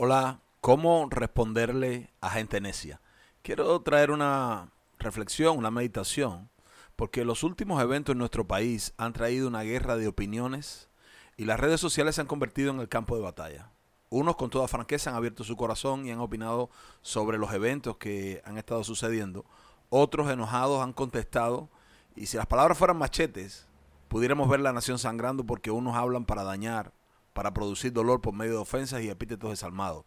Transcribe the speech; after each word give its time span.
Hola, 0.00 0.38
¿cómo 0.60 1.08
responderle 1.10 2.12
a 2.20 2.30
gente 2.30 2.60
necia? 2.60 3.00
Quiero 3.42 3.80
traer 3.80 4.12
una 4.12 4.70
reflexión, 5.00 5.58
una 5.58 5.72
meditación, 5.72 6.50
porque 6.94 7.24
los 7.24 7.42
últimos 7.42 7.82
eventos 7.82 8.12
en 8.12 8.18
nuestro 8.18 8.46
país 8.46 8.94
han 8.96 9.12
traído 9.12 9.48
una 9.48 9.62
guerra 9.62 9.96
de 9.96 10.06
opiniones 10.06 10.88
y 11.36 11.46
las 11.46 11.58
redes 11.58 11.80
sociales 11.80 12.14
se 12.14 12.20
han 12.20 12.28
convertido 12.28 12.70
en 12.70 12.78
el 12.78 12.88
campo 12.88 13.16
de 13.16 13.22
batalla. 13.22 13.72
Unos 14.08 14.36
con 14.36 14.50
toda 14.50 14.68
franqueza 14.68 15.10
han 15.10 15.16
abierto 15.16 15.42
su 15.42 15.56
corazón 15.56 16.06
y 16.06 16.12
han 16.12 16.20
opinado 16.20 16.70
sobre 17.02 17.36
los 17.36 17.52
eventos 17.52 17.96
que 17.96 18.40
han 18.44 18.56
estado 18.56 18.84
sucediendo. 18.84 19.44
Otros 19.90 20.30
enojados 20.30 20.80
han 20.80 20.92
contestado 20.92 21.68
y 22.14 22.26
si 22.26 22.36
las 22.36 22.46
palabras 22.46 22.78
fueran 22.78 22.98
machetes, 22.98 23.66
pudiéramos 24.06 24.48
ver 24.48 24.60
la 24.60 24.72
nación 24.72 25.00
sangrando 25.00 25.42
porque 25.42 25.72
unos 25.72 25.96
hablan 25.96 26.24
para 26.24 26.44
dañar, 26.44 26.92
para 27.38 27.54
producir 27.54 27.92
dolor 27.92 28.20
por 28.20 28.34
medio 28.34 28.54
de 28.54 28.58
ofensas 28.58 29.00
y 29.00 29.10
epítetos 29.10 29.50
desalmados. 29.50 30.04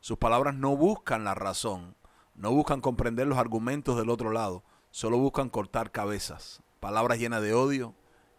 Sus 0.00 0.18
palabras 0.18 0.54
no 0.54 0.76
buscan 0.76 1.24
la 1.24 1.34
razón, 1.34 1.96
no 2.34 2.50
buscan 2.50 2.82
comprender 2.82 3.26
los 3.26 3.38
argumentos 3.38 3.96
del 3.96 4.10
otro 4.10 4.30
lado, 4.30 4.62
solo 4.90 5.16
buscan 5.16 5.48
cortar 5.48 5.92
cabezas, 5.92 6.62
palabras 6.80 7.18
llenas 7.18 7.40
de 7.40 7.54
odio, 7.54 7.94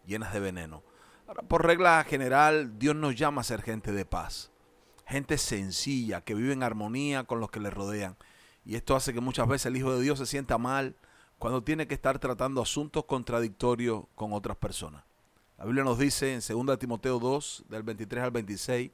llenas 0.06 0.32
de 0.32 0.38
veneno. 0.38 0.84
Por 1.48 1.66
regla 1.66 2.04
general, 2.04 2.78
Dios 2.78 2.94
nos 2.94 3.16
llama 3.16 3.40
a 3.40 3.44
ser 3.44 3.62
gente 3.62 3.90
de 3.90 4.04
paz, 4.04 4.52
gente 5.08 5.38
sencilla, 5.38 6.20
que 6.20 6.36
vive 6.36 6.52
en 6.52 6.62
armonía 6.62 7.24
con 7.24 7.40
los 7.40 7.50
que 7.50 7.58
le 7.58 7.70
rodean. 7.70 8.16
Y 8.64 8.76
esto 8.76 8.94
hace 8.94 9.12
que 9.12 9.20
muchas 9.20 9.48
veces 9.48 9.66
el 9.66 9.76
Hijo 9.76 9.92
de 9.92 10.02
Dios 10.02 10.20
se 10.20 10.26
sienta 10.26 10.56
mal 10.56 10.94
cuando 11.40 11.64
tiene 11.64 11.88
que 11.88 11.94
estar 11.94 12.20
tratando 12.20 12.62
asuntos 12.62 13.06
contradictorios 13.06 14.04
con 14.14 14.32
otras 14.32 14.56
personas. 14.56 15.02
La 15.58 15.64
Biblia 15.64 15.84
nos 15.84 15.98
dice 15.98 16.34
en 16.34 16.66
2 16.66 16.78
Timoteo 16.78 17.18
2, 17.18 17.64
del 17.68 17.82
23 17.82 18.24
al 18.24 18.30
26, 18.30 18.90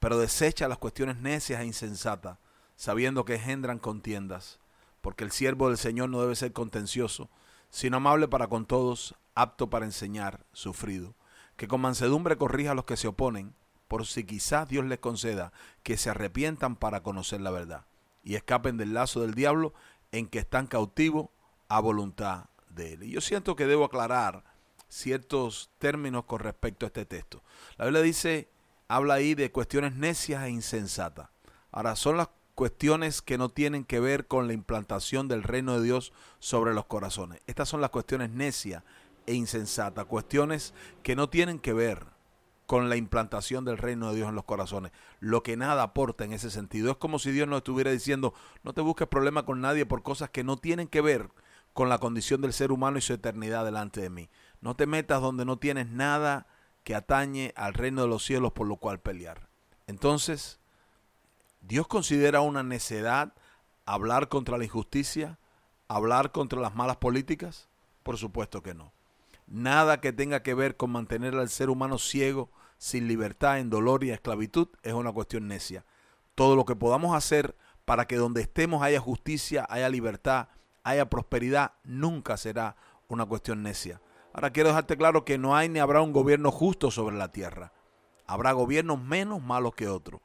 pero 0.00 0.18
desecha 0.18 0.66
las 0.66 0.78
cuestiones 0.78 1.18
necias 1.18 1.60
e 1.60 1.66
insensatas, 1.66 2.38
sabiendo 2.74 3.24
que 3.24 3.36
engendran 3.36 3.78
contiendas, 3.78 4.58
porque 5.02 5.22
el 5.22 5.30
siervo 5.30 5.68
del 5.68 5.78
Señor 5.78 6.08
no 6.08 6.20
debe 6.20 6.34
ser 6.34 6.52
contencioso, 6.52 7.30
sino 7.68 7.98
amable 7.98 8.26
para 8.26 8.48
con 8.48 8.66
todos, 8.66 9.14
apto 9.36 9.70
para 9.70 9.84
enseñar, 9.84 10.44
sufrido, 10.52 11.14
que 11.56 11.68
con 11.68 11.80
mansedumbre 11.80 12.36
corrija 12.36 12.72
a 12.72 12.74
los 12.74 12.86
que 12.86 12.96
se 12.96 13.06
oponen, 13.06 13.54
por 13.86 14.04
si 14.04 14.24
quizás 14.24 14.68
Dios 14.68 14.84
les 14.84 14.98
conceda 14.98 15.52
que 15.84 15.96
se 15.96 16.10
arrepientan 16.10 16.74
para 16.74 17.04
conocer 17.04 17.40
la 17.40 17.52
verdad, 17.52 17.86
y 18.24 18.34
escapen 18.34 18.76
del 18.76 18.94
lazo 18.94 19.20
del 19.20 19.34
diablo 19.34 19.74
en 20.10 20.26
que 20.26 20.40
están 20.40 20.66
cautivos 20.66 21.28
a 21.68 21.78
voluntad 21.78 22.46
de 22.68 22.94
él. 22.94 23.04
Y 23.04 23.10
yo 23.10 23.20
siento 23.20 23.54
que 23.54 23.66
debo 23.66 23.84
aclarar 23.84 24.49
ciertos 24.90 25.70
términos 25.78 26.24
con 26.24 26.40
respecto 26.40 26.84
a 26.84 26.88
este 26.88 27.06
texto. 27.06 27.42
La 27.78 27.86
Biblia 27.86 28.02
dice, 28.02 28.50
habla 28.88 29.14
ahí 29.14 29.34
de 29.34 29.50
cuestiones 29.50 29.94
necias 29.94 30.44
e 30.44 30.50
insensatas. 30.50 31.30
Ahora, 31.72 31.96
son 31.96 32.18
las 32.18 32.28
cuestiones 32.54 33.22
que 33.22 33.38
no 33.38 33.48
tienen 33.48 33.84
que 33.84 34.00
ver 34.00 34.26
con 34.26 34.46
la 34.46 34.52
implantación 34.52 35.28
del 35.28 35.44
reino 35.44 35.78
de 35.78 35.84
Dios 35.84 36.12
sobre 36.40 36.74
los 36.74 36.84
corazones. 36.84 37.40
Estas 37.46 37.68
son 37.68 37.80
las 37.80 37.90
cuestiones 37.90 38.30
necias 38.30 38.82
e 39.26 39.34
insensatas, 39.34 40.04
cuestiones 40.04 40.74
que 41.02 41.16
no 41.16 41.30
tienen 41.30 41.58
que 41.58 41.72
ver 41.72 42.04
con 42.66 42.88
la 42.88 42.96
implantación 42.96 43.64
del 43.64 43.78
reino 43.78 44.10
de 44.10 44.16
Dios 44.16 44.28
en 44.28 44.34
los 44.34 44.44
corazones, 44.44 44.92
lo 45.18 45.42
que 45.42 45.56
nada 45.56 45.82
aporta 45.82 46.24
en 46.24 46.32
ese 46.32 46.50
sentido. 46.50 46.90
Es 46.90 46.96
como 46.98 47.18
si 47.18 47.30
Dios 47.32 47.48
nos 47.48 47.58
estuviera 47.58 47.90
diciendo, 47.90 48.34
no 48.62 48.74
te 48.74 48.80
busques 48.80 49.08
problema 49.08 49.44
con 49.44 49.60
nadie 49.60 49.86
por 49.86 50.02
cosas 50.02 50.30
que 50.30 50.44
no 50.44 50.56
tienen 50.56 50.86
que 50.86 51.00
ver 51.00 51.30
con 51.72 51.88
la 51.88 51.98
condición 51.98 52.40
del 52.40 52.52
ser 52.52 52.72
humano 52.72 52.98
y 52.98 53.00
su 53.00 53.12
eternidad 53.12 53.64
delante 53.64 54.00
de 54.00 54.10
mí. 54.10 54.28
No 54.60 54.76
te 54.76 54.86
metas 54.86 55.20
donde 55.20 55.44
no 55.44 55.58
tienes 55.58 55.88
nada 55.88 56.46
que 56.84 56.94
atañe 56.94 57.52
al 57.56 57.74
reino 57.74 58.02
de 58.02 58.08
los 58.08 58.24
cielos 58.24 58.52
por 58.52 58.66
lo 58.66 58.76
cual 58.76 59.00
pelear. 59.00 59.48
Entonces, 59.86 60.60
¿Dios 61.60 61.86
considera 61.86 62.40
una 62.40 62.62
necedad 62.62 63.34
hablar 63.84 64.28
contra 64.28 64.58
la 64.58 64.64
injusticia? 64.64 65.38
¿Hablar 65.88 66.32
contra 66.32 66.60
las 66.60 66.74
malas 66.74 66.96
políticas? 66.96 67.68
Por 68.02 68.16
supuesto 68.16 68.62
que 68.62 68.74
no. 68.74 68.92
Nada 69.46 70.00
que 70.00 70.12
tenga 70.12 70.42
que 70.42 70.54
ver 70.54 70.76
con 70.76 70.90
mantener 70.90 71.34
al 71.34 71.48
ser 71.48 71.70
humano 71.70 71.98
ciego, 71.98 72.50
sin 72.78 73.08
libertad, 73.08 73.58
en 73.58 73.68
dolor 73.68 74.04
y 74.04 74.10
esclavitud, 74.10 74.68
es 74.82 74.94
una 74.94 75.12
cuestión 75.12 75.48
necia. 75.48 75.84
Todo 76.34 76.56
lo 76.56 76.64
que 76.64 76.76
podamos 76.76 77.14
hacer 77.14 77.56
para 77.84 78.06
que 78.06 78.16
donde 78.16 78.40
estemos 78.40 78.82
haya 78.82 79.00
justicia, 79.00 79.66
haya 79.68 79.88
libertad, 79.88 80.48
haya 80.82 81.10
prosperidad, 81.10 81.72
nunca 81.82 82.36
será 82.36 82.76
una 83.08 83.26
cuestión 83.26 83.62
necia. 83.62 84.00
Ahora 84.32 84.50
quiero 84.50 84.68
dejarte 84.68 84.96
claro 84.96 85.24
que 85.24 85.38
no 85.38 85.56
hay 85.56 85.68
ni 85.68 85.80
habrá 85.80 86.02
un 86.02 86.12
gobierno 86.12 86.52
justo 86.52 86.90
sobre 86.90 87.16
la 87.16 87.32
tierra. 87.32 87.72
Habrá 88.26 88.52
gobiernos 88.52 89.02
menos 89.02 89.42
malos 89.42 89.74
que 89.74 89.88
otros. 89.88 90.20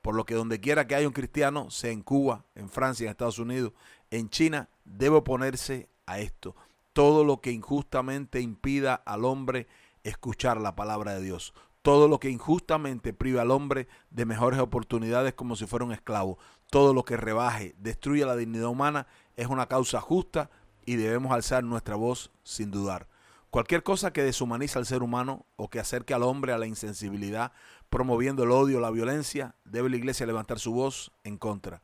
Por 0.00 0.14
lo 0.14 0.24
que 0.24 0.34
donde 0.34 0.60
quiera 0.60 0.86
que 0.86 0.94
haya 0.94 1.08
un 1.08 1.12
cristiano, 1.12 1.70
sea 1.70 1.90
en 1.90 2.02
Cuba, 2.02 2.44
en 2.54 2.70
Francia, 2.70 3.04
en 3.04 3.10
Estados 3.10 3.40
Unidos, 3.40 3.72
en 4.10 4.30
China, 4.30 4.68
debe 4.84 5.16
oponerse 5.16 5.88
a 6.06 6.20
esto. 6.20 6.54
Todo 6.92 7.24
lo 7.24 7.40
que 7.40 7.50
injustamente 7.50 8.40
impida 8.40 8.94
al 8.94 9.24
hombre 9.24 9.66
escuchar 10.04 10.60
la 10.60 10.76
palabra 10.76 11.14
de 11.14 11.22
Dios. 11.22 11.52
Todo 11.82 12.06
lo 12.06 12.20
que 12.20 12.30
injustamente 12.30 13.12
priva 13.12 13.42
al 13.42 13.50
hombre 13.50 13.88
de 14.10 14.24
mejores 14.24 14.60
oportunidades 14.60 15.34
como 15.34 15.56
si 15.56 15.66
fuera 15.66 15.84
un 15.84 15.92
esclavo. 15.92 16.38
Todo 16.70 16.94
lo 16.94 17.04
que 17.04 17.16
rebaje, 17.16 17.74
destruya 17.78 18.26
la 18.26 18.36
dignidad 18.36 18.68
humana 18.68 19.08
es 19.36 19.48
una 19.48 19.66
causa 19.66 20.00
justa 20.00 20.48
y 20.86 20.94
debemos 20.94 21.32
alzar 21.32 21.64
nuestra 21.64 21.96
voz 21.96 22.30
sin 22.44 22.70
dudar. 22.70 23.08
Cualquier 23.50 23.82
cosa 23.82 24.12
que 24.12 24.22
deshumaniza 24.22 24.78
al 24.78 24.84
ser 24.84 25.02
humano 25.02 25.46
o 25.56 25.70
que 25.70 25.80
acerque 25.80 26.12
al 26.12 26.22
hombre 26.22 26.52
a 26.52 26.58
la 26.58 26.66
insensibilidad, 26.66 27.52
promoviendo 27.88 28.42
el 28.42 28.50
odio 28.50 28.76
o 28.76 28.80
la 28.80 28.90
violencia, 28.90 29.54
debe 29.64 29.88
la 29.88 29.96
iglesia 29.96 30.26
levantar 30.26 30.58
su 30.58 30.72
voz 30.72 31.12
en 31.24 31.38
contra. 31.38 31.80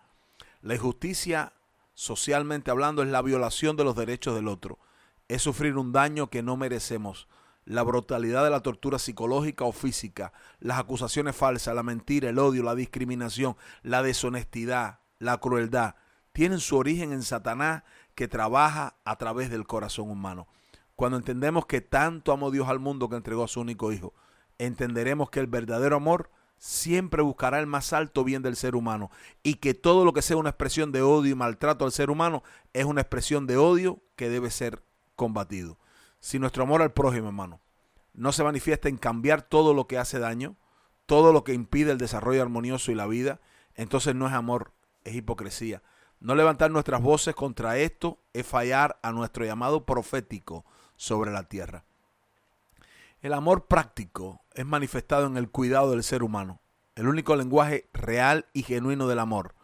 La 0.60 0.74
injusticia, 0.74 1.54
socialmente 1.94 2.70
hablando, 2.70 3.02
es 3.02 3.08
la 3.08 3.22
violación 3.22 3.76
de 3.76 3.84
los 3.84 3.96
derechos 3.96 4.34
del 4.34 4.48
otro. 4.48 4.78
Es 5.28 5.40
sufrir 5.40 5.78
un 5.78 5.90
daño 5.90 6.28
que 6.28 6.42
no 6.42 6.58
merecemos. 6.58 7.28
La 7.64 7.82
brutalidad 7.82 8.44
de 8.44 8.50
la 8.50 8.60
tortura 8.60 8.98
psicológica 8.98 9.64
o 9.64 9.72
física, 9.72 10.34
las 10.60 10.78
acusaciones 10.78 11.34
falsas, 11.34 11.74
la 11.74 11.82
mentira, 11.82 12.28
el 12.28 12.38
odio, 12.38 12.62
la 12.62 12.74
discriminación, 12.74 13.56
la 13.82 14.02
deshonestidad, 14.02 14.98
la 15.18 15.38
crueldad, 15.38 15.94
tienen 16.34 16.60
su 16.60 16.76
origen 16.76 17.14
en 17.14 17.22
Satanás 17.22 17.84
que 18.14 18.28
trabaja 18.28 18.96
a 19.06 19.16
través 19.16 19.48
del 19.48 19.66
corazón 19.66 20.10
humano. 20.10 20.46
Cuando 20.96 21.16
entendemos 21.16 21.66
que 21.66 21.80
tanto 21.80 22.32
amó 22.32 22.50
Dios 22.50 22.68
al 22.68 22.78
mundo 22.78 23.08
que 23.08 23.16
entregó 23.16 23.44
a 23.44 23.48
su 23.48 23.60
único 23.60 23.92
Hijo, 23.92 24.14
entenderemos 24.58 25.30
que 25.30 25.40
el 25.40 25.46
verdadero 25.46 25.96
amor 25.96 26.30
siempre 26.56 27.22
buscará 27.22 27.58
el 27.58 27.66
más 27.66 27.92
alto 27.92 28.22
bien 28.24 28.42
del 28.42 28.56
ser 28.56 28.76
humano 28.76 29.10
y 29.42 29.54
que 29.54 29.74
todo 29.74 30.04
lo 30.04 30.12
que 30.12 30.22
sea 30.22 30.36
una 30.36 30.50
expresión 30.50 30.92
de 30.92 31.02
odio 31.02 31.32
y 31.32 31.34
maltrato 31.34 31.84
al 31.84 31.92
ser 31.92 32.10
humano 32.10 32.42
es 32.72 32.84
una 32.84 33.00
expresión 33.00 33.46
de 33.46 33.56
odio 33.56 34.00
que 34.16 34.28
debe 34.28 34.50
ser 34.50 34.82
combatido. 35.16 35.78
Si 36.20 36.38
nuestro 36.38 36.62
amor 36.62 36.80
al 36.80 36.92
prójimo, 36.92 37.26
hermano, 37.26 37.60
no 38.14 38.32
se 38.32 38.44
manifiesta 38.44 38.88
en 38.88 38.96
cambiar 38.96 39.42
todo 39.42 39.74
lo 39.74 39.86
que 39.86 39.98
hace 39.98 40.18
daño, 40.18 40.56
todo 41.06 41.32
lo 41.32 41.44
que 41.44 41.52
impide 41.52 41.90
el 41.90 41.98
desarrollo 41.98 42.40
armonioso 42.40 42.92
y 42.92 42.94
la 42.94 43.06
vida, 43.06 43.40
entonces 43.74 44.14
no 44.14 44.28
es 44.28 44.32
amor, 44.32 44.72
es 45.02 45.14
hipocresía. 45.14 45.82
No 46.20 46.34
levantar 46.34 46.70
nuestras 46.70 47.02
voces 47.02 47.34
contra 47.34 47.76
esto 47.78 48.18
es 48.32 48.46
fallar 48.46 48.98
a 49.02 49.12
nuestro 49.12 49.44
llamado 49.44 49.84
profético 49.84 50.64
sobre 50.96 51.30
la 51.30 51.44
tierra. 51.44 51.84
El 53.20 53.32
amor 53.32 53.66
práctico 53.66 54.42
es 54.52 54.66
manifestado 54.66 55.26
en 55.26 55.36
el 55.36 55.48
cuidado 55.48 55.90
del 55.90 56.02
ser 56.02 56.22
humano. 56.22 56.60
El 56.94 57.08
único 57.08 57.34
lenguaje 57.36 57.88
real 57.92 58.46
y 58.52 58.62
genuino 58.62 59.08
del 59.08 59.18
amor. 59.18 59.54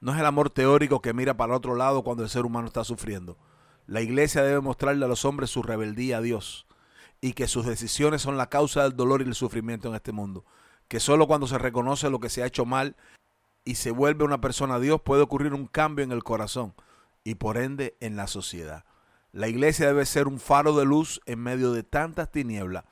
No 0.00 0.12
es 0.12 0.20
el 0.20 0.26
amor 0.26 0.50
teórico 0.50 1.00
que 1.00 1.14
mira 1.14 1.36
para 1.36 1.56
otro 1.56 1.74
lado 1.74 2.04
cuando 2.04 2.22
el 2.22 2.28
ser 2.28 2.44
humano 2.44 2.66
está 2.66 2.84
sufriendo. 2.84 3.38
La 3.86 4.02
iglesia 4.02 4.42
debe 4.42 4.60
mostrarle 4.60 5.04
a 5.04 5.08
los 5.08 5.24
hombres 5.24 5.50
su 5.50 5.62
rebeldía 5.62 6.18
a 6.18 6.20
Dios 6.20 6.66
y 7.20 7.32
que 7.32 7.48
sus 7.48 7.64
decisiones 7.64 8.22
son 8.22 8.36
la 8.36 8.50
causa 8.50 8.82
del 8.82 8.96
dolor 8.96 9.22
y 9.22 9.24
el 9.24 9.34
sufrimiento 9.34 9.88
en 9.88 9.94
este 9.94 10.12
mundo. 10.12 10.44
Que 10.86 11.00
solo 11.00 11.26
cuando 11.26 11.46
se 11.46 11.58
reconoce 11.58 12.10
lo 12.10 12.20
que 12.20 12.28
se 12.28 12.42
ha 12.42 12.46
hecho 12.46 12.66
mal 12.66 12.96
y 13.64 13.76
se 13.76 13.90
vuelve 13.90 14.24
una 14.24 14.40
persona 14.40 14.74
a 14.74 14.80
Dios 14.80 15.00
puede 15.00 15.22
ocurrir 15.22 15.54
un 15.54 15.66
cambio 15.66 16.04
en 16.04 16.12
el 16.12 16.22
corazón 16.22 16.74
y 17.24 17.36
por 17.36 17.56
ende 17.56 17.96
en 18.00 18.16
la 18.16 18.26
sociedad. 18.26 18.84
La 19.36 19.48
iglesia 19.48 19.88
debe 19.88 20.06
ser 20.06 20.28
un 20.28 20.40
faro 20.40 20.74
de 20.74 20.86
luz 20.86 21.20
en 21.26 21.40
medio 21.40 21.72
de 21.72 21.82
tantas 21.82 22.32
tinieblas. 22.32 22.84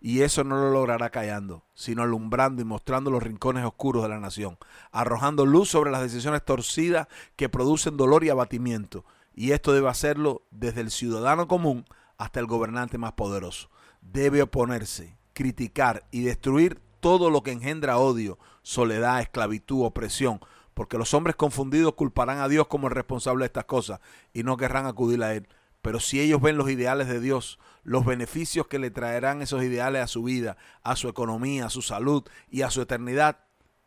Y 0.00 0.20
eso 0.20 0.44
no 0.44 0.54
lo 0.54 0.70
logrará 0.70 1.10
callando, 1.10 1.64
sino 1.74 2.04
alumbrando 2.04 2.62
y 2.62 2.64
mostrando 2.64 3.10
los 3.10 3.20
rincones 3.20 3.64
oscuros 3.64 4.04
de 4.04 4.08
la 4.08 4.20
nación, 4.20 4.58
arrojando 4.92 5.44
luz 5.44 5.70
sobre 5.70 5.90
las 5.90 6.02
decisiones 6.02 6.44
torcidas 6.44 7.08
que 7.34 7.48
producen 7.48 7.96
dolor 7.96 8.22
y 8.22 8.28
abatimiento. 8.28 9.04
Y 9.34 9.50
esto 9.50 9.72
debe 9.72 9.88
hacerlo 9.88 10.42
desde 10.52 10.82
el 10.82 10.92
ciudadano 10.92 11.48
común 11.48 11.84
hasta 12.16 12.38
el 12.38 12.46
gobernante 12.46 12.96
más 12.96 13.14
poderoso. 13.14 13.68
Debe 14.00 14.42
oponerse, 14.42 15.18
criticar 15.32 16.06
y 16.12 16.20
destruir 16.20 16.80
todo 17.00 17.28
lo 17.28 17.42
que 17.42 17.50
engendra 17.50 17.98
odio, 17.98 18.38
soledad, 18.62 19.20
esclavitud, 19.20 19.84
opresión, 19.84 20.38
porque 20.74 20.96
los 20.96 21.12
hombres 21.12 21.34
confundidos 21.34 21.94
culparán 21.94 22.38
a 22.38 22.46
Dios 22.46 22.68
como 22.68 22.86
el 22.86 22.94
responsable 22.94 23.42
de 23.42 23.46
estas 23.46 23.64
cosas 23.64 23.98
y 24.32 24.44
no 24.44 24.56
querrán 24.56 24.86
acudir 24.86 25.24
a 25.24 25.34
Él. 25.34 25.48
Pero 25.82 26.00
si 26.00 26.20
ellos 26.20 26.40
ven 26.40 26.56
los 26.56 26.70
ideales 26.70 27.08
de 27.08 27.20
Dios, 27.20 27.58
los 27.84 28.04
beneficios 28.04 28.66
que 28.66 28.78
le 28.78 28.90
traerán 28.90 29.42
esos 29.42 29.62
ideales 29.62 30.02
a 30.02 30.08
su 30.08 30.22
vida, 30.22 30.56
a 30.82 30.96
su 30.96 31.08
economía, 31.08 31.66
a 31.66 31.70
su 31.70 31.82
salud 31.82 32.24
y 32.50 32.62
a 32.62 32.70
su 32.70 32.82
eternidad, 32.82 33.38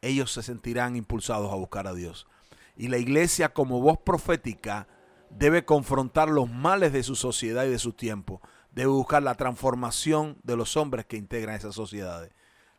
ellos 0.02 0.32
se 0.32 0.44
sentirán 0.44 0.96
impulsados 0.96 1.52
a 1.52 1.56
buscar 1.56 1.88
a 1.88 1.94
Dios. 1.94 2.28
Y 2.76 2.88
la 2.88 2.98
iglesia 2.98 3.54
como 3.54 3.82
voz 3.82 4.00
profética 4.00 4.88
debe 5.30 5.66
confrontar 5.66 6.30
los 6.30 6.50
males 6.50 6.94
de 6.94 7.04
su 7.04 7.16
sociedad 7.16 7.66
y 7.66 7.70
de 7.70 7.80
su 7.80 7.94
tiempo. 7.94 8.42
Debe 8.72 8.90
buscar 8.90 9.22
la 9.22 9.36
transformación 9.36 10.38
de 10.44 10.56
los 10.56 10.78
hombres 10.78 11.06
que 11.06 11.18
integran 11.18 11.56
esas 11.56 11.76
sociedades. 11.76 12.32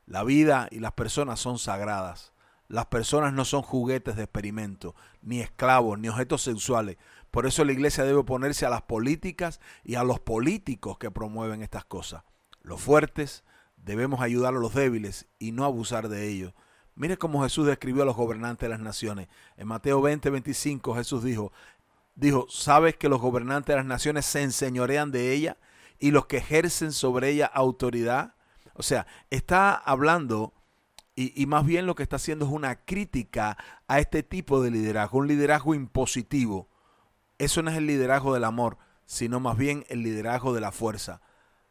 La 0.07 0.25
vida 0.25 0.69
y 0.71 0.81
las 0.81 0.93
personas 0.93 1.39
son 1.39 1.59
sagradas. 1.59 2.33
Las 2.69 2.87
personas 2.87 3.33
no 3.33 3.45
son 3.45 3.63
juguetes 3.63 4.17
de 4.17 4.25
experimento, 4.25 4.95
ni 5.21 5.41
esclavos, 5.41 5.99
ni 5.99 6.09
objetos 6.09 6.43
sexuales. 6.43 6.97
Por 7.33 7.47
eso 7.47 7.65
la 7.65 7.73
iglesia 7.73 8.05
debe 8.05 8.19
oponerse 8.19 8.67
a 8.67 8.71
las 8.71 8.83
políticas 8.83 9.59
y 9.83 9.95
a 9.95 10.05
los 10.05 10.21
políticos 10.21 10.99
que 10.99 11.11
promueven 11.11 11.63
estas 11.63 11.87
cosas. 11.87 12.25
Los 12.61 12.83
fuertes 12.83 13.43
debemos 13.79 14.21
ayudar 14.21 14.55
a 14.55 14.59
los 14.59 14.75
débiles 14.75 15.27
y 15.39 15.53
no 15.53 15.65
abusar 15.65 16.11
de 16.11 16.29
ellos. 16.29 16.53
Mire 16.95 17.17
cómo 17.17 17.43
Jesús 17.43 17.67
describió 17.67 18.03
a 18.03 18.07
los 18.07 18.17
gobernantes 18.17 18.69
de 18.69 18.69
las 18.69 18.81
naciones. 18.81 19.29
En 19.57 19.67
Mateo 19.67 20.03
20, 20.03 20.29
25 20.29 20.95
Jesús 20.95 21.25
dijo, 21.25 21.53
dijo, 22.15 22.47
¿sabes 22.51 22.97
que 22.97 23.09
los 23.09 23.23
gobernantes 23.23 23.73
de 23.73 23.77
las 23.77 23.87
naciones 23.87 24.27
se 24.27 24.43
enseñorean 24.43 25.11
de 25.11 25.33
ella 25.33 25.57
y 25.99 26.11
los 26.11 26.27
que 26.27 26.37
ejercen 26.37 26.93
sobre 26.93 27.31
ella 27.31 27.47
autoridad? 27.47 28.35
O 28.75 28.83
sea, 28.83 29.07
está 29.31 29.75
hablando 29.75 30.53
y, 31.15 31.33
y, 31.43 31.47
más 31.47 31.65
bien 31.65 31.87
lo 31.87 31.95
que 31.95 32.03
está 32.03 32.17
haciendo 32.17 32.45
es 32.45 32.53
una 32.53 32.85
crítica 32.85 33.57
a 33.89 34.01
este 34.01 34.23
tipo 34.23 34.63
de 34.63 34.71
liderazgo, 34.71 35.17
un 35.17 35.29
liderazgo 35.29 35.75
impositivo. 35.75 36.69
Eso 37.43 37.61
no 37.61 37.73
es 37.73 37.77
el 37.77 37.89
liderazgo 37.89 38.33
del 38.35 38.45
amor, 38.45 38.79
sino 39.05 39.41
más 39.41 39.57
bien 39.57 39.85
el 39.89 40.05
liderazgo 40.05 40.55
de 40.55 40.61
la 40.61 40.71
fuerza. 40.71 41.21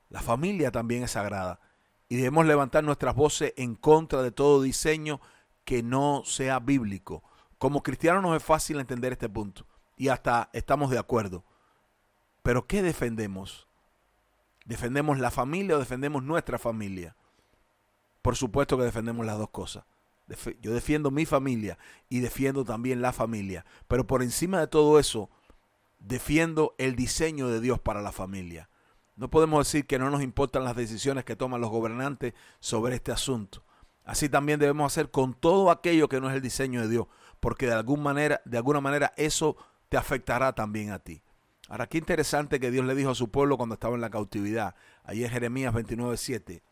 La 0.10 0.22
familia 0.22 0.70
también 0.70 1.04
es 1.04 1.12
sagrada 1.12 1.62
y 2.10 2.18
debemos 2.18 2.46
levantar 2.46 2.84
nuestras 2.84 3.16
voces 3.16 3.54
en 3.56 3.76
contra 3.76 4.22
de 4.22 4.32
todo 4.32 4.62
diseño 4.62 5.22
que 5.64 5.82
no 5.82 6.24
sea 6.26 6.60
bíblico. 6.60 7.24
Como 7.58 7.84
cristianos 7.84 8.22
nos 8.22 8.36
es 8.36 8.44
fácil 8.44 8.82
entender 8.82 9.14
este 9.14 9.30
punto 9.30 9.66
y 9.96 10.10
hasta 10.10 10.50
estamos 10.52 10.92
de 10.92 11.00
acuerdo. 11.00 11.46
Pero 12.44 12.68
¿qué 12.68 12.84
defendemos? 12.84 13.70
¿Defendemos 14.66 15.20
la 15.20 15.32
familia 15.32 15.78
o 15.78 15.80
defendemos 15.80 16.22
nuestra 16.22 16.60
familia? 16.60 17.16
Por 18.22 18.36
supuesto 18.36 18.78
que 18.78 18.84
defendemos 18.84 19.26
las 19.26 19.38
dos 19.38 19.52
cosas. 19.52 19.86
Yo 20.62 20.74
defiendo 20.74 21.12
mi 21.12 21.26
familia 21.26 21.78
y 22.10 22.20
defiendo 22.20 22.66
también 22.66 23.02
la 23.02 23.14
familia. 23.14 23.66
Pero 23.88 24.06
por 24.06 24.22
encima 24.22 24.60
de 24.60 24.68
todo 24.68 25.00
eso, 25.00 25.30
defiendo 26.02 26.76
el 26.78 26.96
diseño 26.96 27.48
de 27.48 27.62
Dios 27.62 27.80
para 27.80 28.02
la 28.02 28.12
familia. 28.12 28.70
No 29.16 29.30
podemos 29.30 29.68
decir 29.68 29.86
que 29.86 30.00
no 30.00 30.10
nos 30.10 30.22
importan 30.22 30.64
las 30.64 30.76
decisiones 30.76 31.26
que 31.26 31.36
toman 31.36 31.62
los 31.62 31.70
gobernantes 31.70 32.34
sobre 32.60 32.96
este 32.96 33.12
asunto. 33.12 33.64
Así 34.04 34.30
también 34.30 34.60
debemos 34.60 34.92
hacer 34.92 35.12
con 35.12 35.34
todo 35.34 35.70
aquello 35.70 36.10
que 36.10 36.20
no 36.20 36.30
es 36.30 36.36
el 36.36 36.42
diseño 36.42 36.82
de 36.82 36.90
Dios, 36.90 37.08
porque 37.40 37.68
de 37.68 37.74
alguna 37.74 38.02
manera, 38.02 38.42
de 38.46 38.58
alguna 38.58 38.82
manera 38.82 39.14
eso 39.16 39.56
te 39.90 39.98
afectará 39.98 40.54
también 40.54 40.92
a 40.92 41.00
ti. 41.00 41.22
Ahora, 41.70 41.88
qué 41.88 42.00
interesante 42.00 42.60
que 42.60 42.72
Dios 42.72 42.86
le 42.86 42.96
dijo 42.96 43.12
a 43.12 43.16
su 43.16 43.30
pueblo 43.30 43.58
cuando 43.58 43.76
estaba 43.76 43.96
en 43.96 44.02
la 44.02 44.10
cautividad, 44.10 44.76
ahí 45.04 45.24
en 45.24 45.30
Jeremías 45.30 45.74
29:7, 45.74 46.64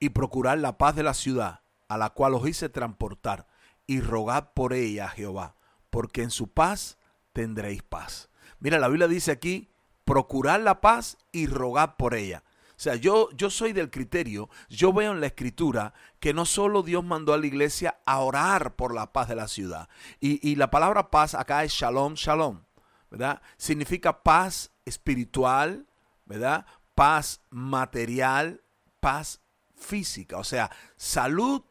y 0.00 0.08
procurar 0.10 0.58
la 0.58 0.76
paz 0.76 0.96
de 0.96 1.04
la 1.04 1.14
ciudad, 1.14 1.60
a 1.88 1.96
la 1.96 2.10
cual 2.10 2.34
os 2.34 2.46
hice 2.48 2.68
transportar, 2.68 3.46
y 3.86 4.00
rogad 4.00 4.52
por 4.54 4.72
ella 4.72 5.06
a 5.06 5.10
Jehová, 5.10 5.54
porque 5.90 6.22
en 6.22 6.30
su 6.30 6.48
paz 6.48 6.98
tendréis 7.32 7.82
paz. 7.82 8.28
Mira, 8.62 8.78
la 8.78 8.86
Biblia 8.86 9.08
dice 9.08 9.32
aquí, 9.32 9.68
procurar 10.04 10.60
la 10.60 10.80
paz 10.80 11.18
y 11.32 11.48
rogar 11.48 11.96
por 11.96 12.14
ella. 12.14 12.44
O 12.70 12.80
sea, 12.82 12.94
yo, 12.94 13.28
yo 13.32 13.50
soy 13.50 13.72
del 13.72 13.90
criterio, 13.90 14.48
yo 14.68 14.92
veo 14.92 15.10
en 15.10 15.20
la 15.20 15.26
escritura 15.26 15.94
que 16.20 16.32
no 16.32 16.44
solo 16.44 16.84
Dios 16.84 17.02
mandó 17.02 17.34
a 17.34 17.38
la 17.38 17.46
iglesia 17.48 17.98
a 18.06 18.20
orar 18.20 18.76
por 18.76 18.94
la 18.94 19.12
paz 19.12 19.28
de 19.28 19.34
la 19.34 19.48
ciudad. 19.48 19.88
Y, 20.20 20.48
y 20.48 20.54
la 20.54 20.70
palabra 20.70 21.10
paz 21.10 21.34
acá 21.34 21.64
es 21.64 21.72
shalom, 21.72 22.14
shalom, 22.14 22.62
¿verdad? 23.10 23.42
Significa 23.56 24.22
paz 24.22 24.70
espiritual, 24.84 25.88
¿verdad? 26.24 26.64
Paz 26.94 27.40
material, 27.50 28.62
paz 29.00 29.40
física, 29.74 30.38
o 30.38 30.44
sea, 30.44 30.70
salud, 30.96 31.64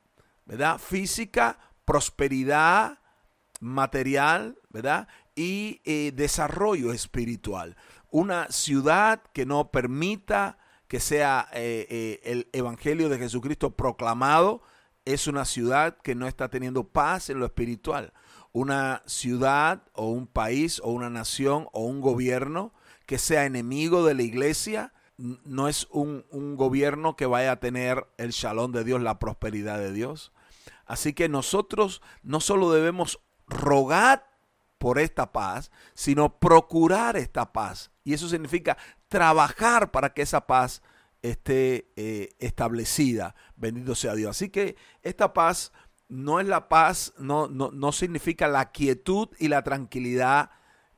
¿verdad? 0.46 0.78
Física, 0.78 1.58
prosperidad 1.86 3.00
material, 3.62 4.58
¿verdad? 4.70 5.08
Y 5.36 5.81
eh, 5.86 6.12
desarrollo 6.13 6.94
espiritual. 6.94 7.75
Una 8.10 8.48
ciudad 8.50 9.22
que 9.33 9.45
no 9.45 9.72
permita 9.72 10.57
que 10.88 11.00
sea 11.00 11.48
eh, 11.54 11.88
eh, 11.89 12.19
el 12.24 12.50
Evangelio 12.51 13.07
de 13.07 13.18
Jesucristo 13.18 13.75
proclamado 13.75 14.62
es 15.06 15.28
una 15.28 15.45
ciudad 15.45 15.98
que 16.04 16.16
no 16.16 16.28
está 16.28 16.50
teniendo 16.50 16.89
paz 16.89 17.30
en 17.30 17.39
lo 17.39 17.45
espiritual. 17.45 18.13
Una 18.51 19.01
ciudad 19.06 19.83
o 19.94 20.10
un 20.10 20.28
país 20.28 20.81
o 20.83 20.92
una 20.92 21.10
nación 21.10 21.68
o 21.72 21.86
un 21.86 22.01
gobierno 22.01 22.74
que 23.06 23.18
sea 23.18 23.45
enemigo 23.45 24.06
de 24.06 24.16
la 24.16 24.24
iglesia 24.24 24.94
no 25.18 25.69
es 25.69 25.88
un, 25.92 26.25
un 26.31 26.57
gobierno 26.57 27.16
que 27.16 27.25
vaya 27.25 27.54
a 27.54 27.60
tener 27.60 28.06
el 28.18 28.31
shalom 28.31 28.72
de 28.72 28.84
Dios, 28.84 29.01
la 29.01 29.19
prosperidad 29.19 29.80
de 29.80 29.94
Dios. 29.94 30.34
Así 30.86 31.13
que 31.13 31.30
nosotros 31.30 32.01
no 32.24 32.42
solo 32.42 32.72
debemos 32.72 33.22
rogar 33.48 34.31
por 34.81 34.98
esta 34.98 35.31
paz, 35.31 35.69
sino 35.94 36.39
procurar 36.39 37.16
esta 37.16 37.54
paz. 37.54 37.92
Y 38.04 38.16
eso 38.16 38.28
significa 38.28 38.78
trabajar 39.10 39.92
para 39.92 40.12
que 40.12 40.24
esa 40.24 40.48
paz 40.48 40.81
esté 41.22 41.92
eh, 41.95 42.30
establecida. 42.39 43.36
Bendito 43.56 43.94
sea 43.94 44.16
Dios. 44.16 44.31
Así 44.31 44.50
que 44.50 44.75
esta 45.04 45.33
paz 45.33 45.72
no 46.07 46.39
es 46.39 46.48
la 46.48 46.68
paz, 46.68 47.13
no, 47.19 47.48
no, 47.48 47.69
no 47.69 47.92
significa 47.92 48.48
la 48.48 48.72
quietud 48.72 49.30
y 49.38 49.50
la 49.50 49.62
tranquilidad 49.62 50.50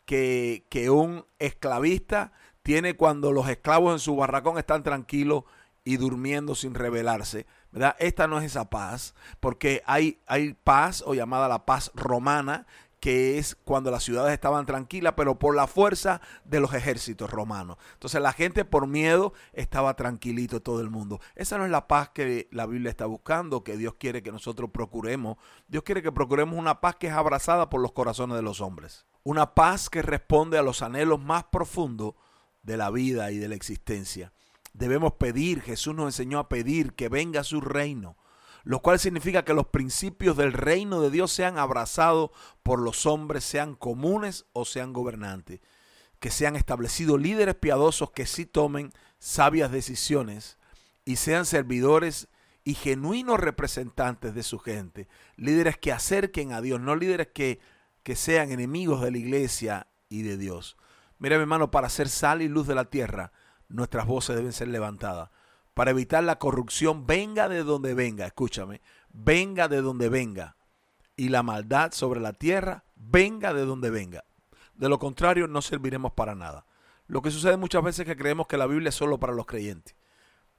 que, 0.06 0.66
que 0.70 0.90
un 0.90 1.26
esclavista 1.38 2.32
tiene 2.62 2.96
cuando 2.96 3.34
los 3.34 3.50
esclavos 3.50 3.92
en 3.92 4.00
su 4.00 4.16
barracón 4.16 4.58
están 4.58 4.84
tranquilos 4.84 5.44
y 5.84 5.98
durmiendo 5.98 6.56
sin 6.56 6.74
rebelarse. 6.74 7.48
¿verdad? 7.74 7.98
Esta 8.00 8.28
no 8.28 8.38
es 8.40 8.46
esa 8.46 8.70
paz, 8.70 9.14
porque 9.42 9.84
hay, 9.86 10.22
hay 10.26 10.54
paz 10.54 11.04
o 11.06 11.16
llamada 11.16 11.50
la 11.50 11.66
paz 11.66 11.92
romana, 11.96 12.66
que 13.04 13.38
es 13.38 13.58
cuando 13.66 13.92
las 13.92 14.02
ciudades 14.02 14.32
estaban 14.32 14.66
tranquilas, 14.66 15.16
pero 15.18 15.38
por 15.38 15.58
la 15.58 15.68
fuerza 15.68 16.22
de 16.46 16.62
los 16.62 16.74
ejércitos 16.74 17.30
romanos. 17.30 17.76
Entonces 17.96 18.22
la 18.22 18.32
gente 18.32 18.64
por 18.64 18.88
miedo 18.88 19.34
estaba 19.52 19.98
tranquilito 19.98 20.62
todo 20.62 20.80
el 20.80 20.90
mundo. 20.90 21.20
Esa 21.36 21.58
no 21.58 21.66
es 21.66 21.72
la 21.72 21.90
paz 21.90 22.12
que 22.12 22.48
la 22.52 22.66
Biblia 22.66 22.90
está 22.90 23.06
buscando, 23.06 23.62
que 23.62 23.76
Dios 23.76 23.96
quiere 24.00 24.24
que 24.24 24.32
nosotros 24.32 24.70
procuremos. 24.72 25.36
Dios 25.68 25.84
quiere 25.84 26.02
que 26.02 26.14
procuremos 26.14 26.58
una 26.58 26.80
paz 26.80 26.96
que 26.96 27.08
es 27.08 27.14
abrazada 27.14 27.70
por 27.70 27.82
los 27.82 27.92
corazones 27.92 28.38
de 28.38 28.42
los 28.42 28.62
hombres. 28.62 29.06
Una 29.24 29.54
paz 29.54 29.90
que 29.90 30.02
responde 30.02 30.58
a 30.58 30.64
los 30.64 30.82
anhelos 30.82 31.20
más 31.20 31.44
profundos 31.44 32.14
de 32.62 32.78
la 32.78 32.90
vida 32.90 33.32
y 33.32 33.38
de 33.38 33.50
la 33.50 33.56
existencia. 33.56 34.32
Debemos 34.72 35.16
pedir, 35.16 35.60
Jesús 35.60 35.94
nos 35.94 36.06
enseñó 36.06 36.40
a 36.40 36.48
pedir 36.48 36.94
que 36.94 37.10
venga 37.10 37.44
su 37.44 37.60
reino 37.60 38.16
lo 38.64 38.82
cual 38.82 38.98
significa 38.98 39.44
que 39.44 39.54
los 39.54 39.68
principios 39.68 40.38
del 40.38 40.54
reino 40.54 41.02
de 41.02 41.12
Dios 41.12 41.32
sean 41.32 41.58
abrazados 41.58 42.32
por 42.64 42.80
los 42.80 43.06
hombres, 43.06 43.44
sean 43.44 43.76
comunes 43.76 44.46
o 44.54 44.66
sean 44.66 44.94
gobernantes, 44.94 45.60
que 46.20 46.32
sean 46.32 46.56
establecidos 46.56 47.22
líderes 47.22 47.56
piadosos 47.56 48.12
que 48.12 48.26
sí 48.26 48.46
tomen 48.46 48.94
sabias 49.20 49.72
decisiones 49.72 50.58
y 51.04 51.18
sean 51.18 51.46
servidores 51.46 52.30
y 52.64 52.76
genuinos 52.76 53.42
representantes 53.42 54.34
de 54.34 54.44
su 54.44 54.60
gente, 54.60 55.10
líderes 55.36 55.78
que 55.78 55.92
acerquen 55.92 56.54
a 56.54 56.62
Dios, 56.62 56.80
no 56.80 56.96
líderes 56.96 57.28
que, 57.28 57.60
que 58.04 58.16
sean 58.16 58.52
enemigos 58.52 59.02
de 59.02 59.12
la 59.12 59.18
iglesia 59.18 59.88
y 60.08 60.22
de 60.22 60.38
Dios. 60.38 60.78
Mira, 61.20 61.36
mi 61.36 61.42
hermano, 61.42 61.72
para 61.72 61.90
ser 61.90 62.08
sal 62.08 62.42
y 62.42 62.48
luz 62.48 62.68
de 62.68 62.76
la 62.76 62.86
tierra, 62.86 63.34
nuestras 63.68 64.06
voces 64.06 64.38
deben 64.38 64.54
ser 64.54 64.70
levantadas 64.70 65.30
para 65.74 65.92
evitar 65.92 66.24
la 66.24 66.40
corrupción, 66.40 67.06
venga 67.06 67.50
de 67.50 67.64
donde 67.64 67.94
venga, 67.94 68.26
escúchame, 68.26 68.82
venga 69.12 69.68
de 69.68 69.82
donde 69.82 70.10
venga. 70.10 70.56
Y 71.16 71.30
la 71.30 71.44
maldad 71.44 71.92
sobre 71.92 72.20
la 72.20 72.34
tierra, 72.34 72.84
venga 72.96 73.54
de 73.54 73.66
donde 73.66 73.90
venga. 73.90 74.24
De 74.76 74.90
lo 74.90 75.00
contrario, 75.00 75.48
no 75.48 75.62
serviremos 75.62 76.14
para 76.14 76.36
nada. 76.36 76.66
Lo 77.08 77.22
que 77.22 77.32
sucede 77.32 77.58
muchas 77.58 77.84
veces 77.84 78.02
es 78.02 78.06
que 78.06 78.18
creemos 78.18 78.48
que 78.48 78.58
la 78.58 78.66
Biblia 78.66 78.90
es 78.90 78.96
solo 78.96 79.20
para 79.20 79.34
los 79.34 79.46
creyentes. 79.46 79.96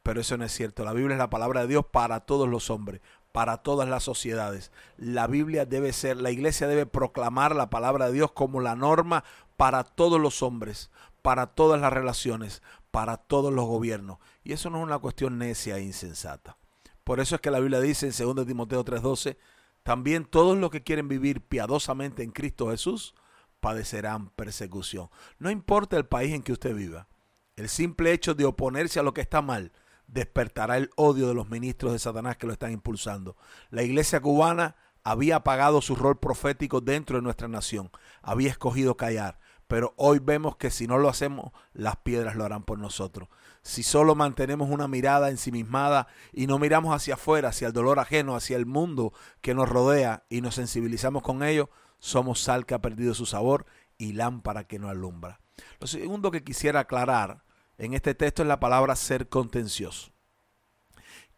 Pero 0.03 0.21
eso 0.21 0.37
no 0.37 0.45
es 0.45 0.53
cierto. 0.53 0.85
La 0.85 0.93
Biblia 0.93 1.15
es 1.15 1.19
la 1.19 1.31
palabra 1.31 1.63
de 1.63 1.69
Dios 1.69 1.87
para 1.91 2.21
todos 2.21 2.49
los 2.49 2.71
hombres, 2.71 3.01
para 3.33 3.59
todas 3.59 3.89
las 3.89 4.05
sociedades. 4.05 4.71
La 4.97 5.27
Biblia 5.27 5.65
debe 5.65 5.93
ser, 5.93 6.19
la 6.19 6.31
iglesia 6.31 6.69
debe 6.69 6.87
proclamar 6.87 7.57
la 7.57 7.71
palabra 7.71 8.07
de 8.07 8.13
Dios 8.13 8.31
como 8.31 8.61
la 8.61 8.77
norma 8.77 9.25
para 9.57 9.83
todos 9.83 10.21
los 10.21 10.43
hombres, 10.43 10.91
para 11.23 11.47
todas 11.47 11.81
las 11.81 11.93
relaciones, 11.93 12.63
para 12.91 13.17
todos 13.17 13.53
los 13.53 13.65
gobiernos. 13.65 14.19
Y 14.45 14.53
eso 14.53 14.71
no 14.71 14.79
es 14.79 14.85
una 14.85 14.99
cuestión 14.99 15.39
necia 15.39 15.79
e 15.79 15.83
insensata. 15.83 16.59
Por 17.03 17.21
eso 17.21 17.35
es 17.35 17.41
que 17.41 17.51
la 17.51 17.61
Biblia 17.61 17.81
dice 17.81 18.07
en 18.07 18.13
2 18.13 18.47
Timoteo 18.47 18.85
3:12, 18.85 19.37
también 19.83 20.25
todos 20.25 20.57
los 20.57 20.71
que 20.71 20.83
quieren 20.83 21.09
vivir 21.09 21.41
piadosamente 21.41 22.23
en 22.23 22.31
Cristo 22.31 22.71
Jesús 22.71 23.15
padecerán 23.61 24.29
persecución. 24.31 25.09
No 25.39 25.51
importa 25.51 25.97
el 25.97 26.07
país 26.07 26.33
en 26.35 26.43
que 26.43 26.53
usted 26.53 26.75
viva, 26.75 27.09
el 27.57 27.69
simple 27.69 28.13
hecho 28.13 28.35
de 28.35 28.45
oponerse 28.45 29.01
a 29.01 29.03
lo 29.03 29.15
que 29.15 29.21
está 29.21 29.43
mal 29.43 29.73
despertará 30.07 30.77
el 30.77 30.91
odio 30.97 31.29
de 31.29 31.35
los 31.35 31.49
ministros 31.49 31.93
de 31.93 31.99
Satanás 31.99 32.37
que 32.37 32.47
lo 32.47 32.53
están 32.53 32.73
impulsando. 32.73 33.37
La 33.71 33.83
iglesia 33.83 34.21
cubana 34.21 34.77
había 35.03 35.37
apagado 35.37 35.81
su 35.81 35.95
rol 35.95 36.19
profético 36.19 36.81
dentro 36.81 37.17
de 37.17 37.23
nuestra 37.23 37.49
nación, 37.49 37.91
había 38.23 38.51
escogido 38.51 38.97
callar. 38.97 39.39
Pero 39.67 39.95
hoy 39.97 40.19
vemos 40.19 40.57
que 40.57 40.71
si 40.71 40.87
no 40.87 40.99
lo 40.99 41.09
hacemos, 41.09 41.53
las 41.73 41.97
piedras 41.97 42.37
lo 42.37 42.45
harán 42.45 42.65
por 42.65 42.79
nosotros. 42.79 43.29
Si 43.65 43.83
solo 43.83 44.15
mantenemos 44.15 44.69
una 44.69 44.89
mirada 44.89 45.31
ensimismada 45.31 46.07
y 46.33 46.47
no 46.47 46.59
miramos 46.59 46.95
hacia 46.95 47.15
afuera, 47.15 47.49
hacia 47.49 47.67
el 47.67 47.73
dolor 47.73 47.99
ajeno, 47.99 48.37
hacia 48.37 48.59
el 48.59 48.67
mundo 48.67 49.15
que 49.41 49.55
nos 49.55 49.69
rodea 49.69 50.25
y 50.29 50.43
nos 50.43 50.57
sensibilizamos 50.57 51.23
con 51.23 51.43
ello, 51.43 51.71
somos 51.99 52.41
sal 52.41 52.67
que 52.67 52.75
ha 52.75 52.83
perdido 52.83 53.15
su 53.15 53.25
sabor 53.25 53.65
y 53.97 54.13
lámpara 54.13 54.65
que 54.65 54.79
no 54.79 54.91
alumbra. 54.91 55.41
Lo 55.81 55.87
segundo 55.87 56.31
que 56.31 56.45
quisiera 56.45 56.81
aclarar 56.81 57.43
en 57.79 57.95
este 57.95 58.15
texto 58.15 58.43
es 58.43 58.49
la 58.49 58.61
palabra 58.61 58.97
ser 58.97 59.31
contencioso. 59.31 60.13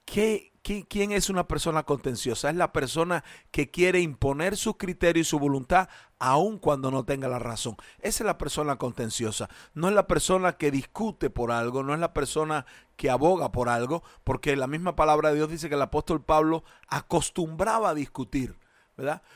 ¿Qué, 0.05 0.53
quién 0.67 1.13
es 1.13 1.31
una 1.31 1.47
persona 1.47 1.85
contenciosa? 1.85 2.51
Es 2.51 2.57
la 2.57 2.73
persona 2.73 3.23
que 3.53 3.71
quiere 3.71 4.01
imponer 4.01 4.57
su 4.57 4.77
criterio 4.77 5.21
y 5.21 5.25
su 5.25 5.39
voluntad 5.39 5.89
aun 6.19 6.59
cuando 6.59 6.91
no 6.91 7.05
tenga 7.05 7.29
la 7.29 7.39
razón. 7.39 7.77
Esa 8.01 8.25
es 8.25 8.27
la 8.27 8.39
persona 8.39 8.77
contenciosa. 8.77 9.49
No 9.75 9.89
es 9.89 9.95
la 9.95 10.09
persona 10.09 10.55
que 10.55 10.73
discute 10.73 11.31
por 11.31 11.53
algo, 11.53 11.85
no 11.85 11.95
es 11.95 12.01
la 12.01 12.13
persona 12.13 12.67
que 12.97 13.11
aboga 13.11 13.53
por 13.53 13.69
algo, 13.69 14.03
porque 14.25 14.57
la 14.57 14.67
misma 14.67 14.97
palabra 14.97 15.29
de 15.29 15.37
Dios 15.37 15.51
dice 15.51 15.69
que 15.69 15.77
el 15.77 15.83
apóstol 15.83 16.25
Pablo 16.25 16.65
acostumbraba 16.89 17.91
a 17.91 17.95
discutir. 17.95 18.59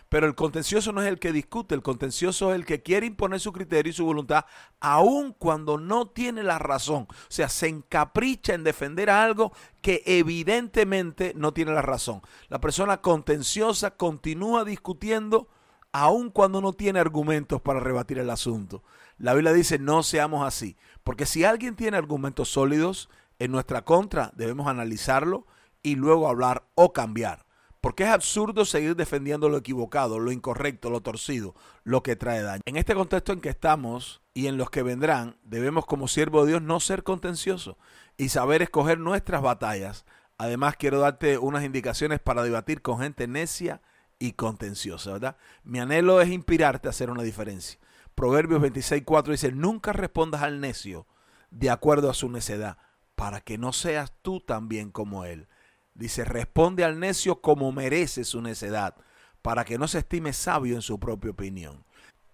Pero 0.08 0.26
el 0.26 0.34
contencioso 0.34 0.90
no 0.92 1.02
es 1.02 1.08
el 1.08 1.18
que 1.18 1.32
discute, 1.32 1.74
el 1.74 1.82
contencioso 1.82 2.50
es 2.50 2.56
el 2.56 2.64
que 2.64 2.82
quiere 2.82 3.06
imponer 3.06 3.40
su 3.40 3.52
criterio 3.52 3.90
y 3.90 3.94
su 3.94 4.06
voluntad, 4.06 4.46
aun 4.80 5.34
cuando 5.34 5.76
no 5.76 6.08
tiene 6.08 6.42
la 6.42 6.58
razón. 6.58 7.02
O 7.10 7.14
sea, 7.28 7.50
se 7.50 7.68
encapricha 7.68 8.54
en 8.54 8.64
defender 8.64 9.10
algo 9.10 9.52
que 9.82 10.02
evidentemente 10.06 11.34
no 11.36 11.52
tiene 11.52 11.72
la 11.72 11.82
razón. 11.82 12.22
La 12.48 12.60
persona 12.60 13.02
contenciosa 13.02 13.96
continúa 13.96 14.64
discutiendo 14.64 15.48
aun 15.92 16.30
cuando 16.30 16.60
no 16.60 16.72
tiene 16.72 17.00
argumentos 17.00 17.60
para 17.60 17.80
rebatir 17.80 18.18
el 18.18 18.30
asunto. 18.30 18.82
La 19.18 19.34
Biblia 19.34 19.52
dice, 19.52 19.78
no 19.78 20.02
seamos 20.02 20.46
así, 20.46 20.78
porque 21.04 21.26
si 21.26 21.44
alguien 21.44 21.76
tiene 21.76 21.98
argumentos 21.98 22.48
sólidos 22.48 23.10
en 23.38 23.52
nuestra 23.52 23.84
contra, 23.84 24.32
debemos 24.34 24.68
analizarlo 24.68 25.46
y 25.82 25.96
luego 25.96 26.28
hablar 26.28 26.64
o 26.74 26.94
cambiar. 26.94 27.44
Porque 27.80 28.04
es 28.04 28.10
absurdo 28.10 28.64
seguir 28.64 28.94
defendiendo 28.94 29.48
lo 29.48 29.56
equivocado, 29.56 30.18
lo 30.18 30.32
incorrecto, 30.32 30.90
lo 30.90 31.00
torcido, 31.00 31.54
lo 31.82 32.02
que 32.02 32.14
trae 32.14 32.42
daño. 32.42 32.62
En 32.66 32.76
este 32.76 32.94
contexto 32.94 33.32
en 33.32 33.40
que 33.40 33.48
estamos 33.48 34.20
y 34.34 34.48
en 34.48 34.58
los 34.58 34.70
que 34.70 34.82
vendrán, 34.82 35.36
debemos 35.44 35.86
como 35.86 36.06
siervo 36.06 36.44
de 36.44 36.50
Dios 36.50 36.62
no 36.62 36.78
ser 36.80 37.02
contenciosos 37.02 37.76
y 38.18 38.28
saber 38.28 38.60
escoger 38.60 38.98
nuestras 38.98 39.40
batallas. 39.40 40.04
Además, 40.36 40.76
quiero 40.76 41.00
darte 41.00 41.38
unas 41.38 41.64
indicaciones 41.64 42.20
para 42.20 42.42
debatir 42.42 42.82
con 42.82 42.98
gente 42.98 43.26
necia 43.26 43.80
y 44.18 44.32
contenciosa, 44.32 45.12
¿verdad? 45.12 45.36
Mi 45.64 45.80
anhelo 45.80 46.20
es 46.20 46.28
inspirarte 46.28 46.88
a 46.88 46.90
hacer 46.90 47.10
una 47.10 47.22
diferencia. 47.22 47.80
Proverbios 48.14 48.60
26.4 48.60 49.30
dice, 49.30 49.52
nunca 49.52 49.92
respondas 49.94 50.42
al 50.42 50.60
necio 50.60 51.06
de 51.50 51.70
acuerdo 51.70 52.10
a 52.10 52.14
su 52.14 52.28
necedad, 52.28 52.76
para 53.14 53.40
que 53.40 53.58
no 53.58 53.72
seas 53.72 54.12
tú 54.22 54.40
también 54.40 54.90
como 54.90 55.24
él. 55.24 55.48
Dice, 55.94 56.24
responde 56.24 56.84
al 56.84 56.98
necio 56.98 57.40
como 57.40 57.72
merece 57.72 58.24
su 58.24 58.40
necedad, 58.40 58.96
para 59.42 59.64
que 59.64 59.78
no 59.78 59.88
se 59.88 59.98
estime 59.98 60.32
sabio 60.32 60.74
en 60.74 60.82
su 60.82 60.98
propia 60.98 61.30
opinión. 61.30 61.84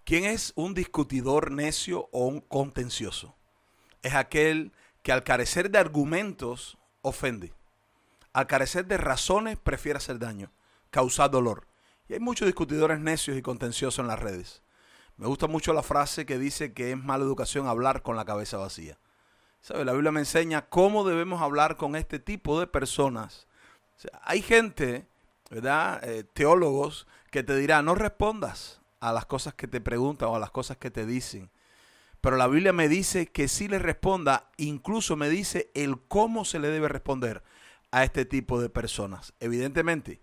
¿Quién 0.03 0.23
es 0.23 0.53
un 0.55 0.73
discutidor 0.73 1.51
necio 1.51 2.09
o 2.11 2.27
un 2.27 2.39
contencioso? 2.41 3.35
Es 4.03 4.15
aquel 4.15 4.71
que 5.03 5.11
al 5.11 5.23
carecer 5.23 5.69
de 5.69 5.79
argumentos 5.79 6.77
ofende. 7.01 7.53
Al 8.33 8.47
carecer 8.47 8.85
de 8.85 8.97
razones 8.97 9.57
prefiere 9.57 9.97
hacer 9.97 10.19
daño, 10.19 10.51
causar 10.91 11.31
dolor. 11.31 11.67
Y 12.07 12.13
hay 12.13 12.19
muchos 12.19 12.45
discutidores 12.45 12.99
necios 12.99 13.37
y 13.37 13.41
contenciosos 13.41 13.99
en 13.99 14.07
las 14.07 14.19
redes. 14.19 14.61
Me 15.17 15.27
gusta 15.27 15.47
mucho 15.47 15.73
la 15.73 15.83
frase 15.83 16.25
que 16.25 16.37
dice 16.37 16.73
que 16.73 16.91
es 16.91 16.97
mala 16.97 17.23
educación 17.23 17.67
hablar 17.67 18.03
con 18.03 18.15
la 18.15 18.25
cabeza 18.25 18.57
vacía. 18.57 18.97
¿Sabe? 19.67 19.83
La 19.83 19.91
Biblia 19.91 20.13
me 20.13 20.21
enseña 20.21 20.69
cómo 20.69 21.03
debemos 21.03 21.41
hablar 21.41 21.75
con 21.75 21.97
este 21.97 22.19
tipo 22.19 22.59
de 22.59 22.67
personas 22.67 23.47
hay 24.23 24.41
gente, 24.41 25.07
¿verdad? 25.49 26.03
Eh, 26.03 26.23
teólogos 26.23 27.07
que 27.31 27.43
te 27.43 27.55
dirán, 27.55 27.85
no 27.85 27.95
respondas 27.95 28.81
a 28.99 29.11
las 29.11 29.25
cosas 29.25 29.53
que 29.53 29.67
te 29.67 29.81
preguntan 29.81 30.29
o 30.29 30.35
a 30.35 30.39
las 30.39 30.51
cosas 30.51 30.77
que 30.77 30.91
te 30.91 31.05
dicen. 31.05 31.49
Pero 32.21 32.35
la 32.37 32.47
Biblia 32.47 32.73
me 32.73 32.89
dice 32.89 33.27
que 33.27 33.47
si 33.47 33.67
le 33.67 33.79
responda, 33.79 34.49
incluso 34.57 35.15
me 35.15 35.29
dice 35.29 35.71
el 35.75 35.99
cómo 36.07 36.45
se 36.45 36.59
le 36.59 36.69
debe 36.69 36.87
responder 36.87 37.43
a 37.91 38.03
este 38.03 38.25
tipo 38.25 38.59
de 38.59 38.69
personas. 38.69 39.33
Evidentemente, 39.39 40.21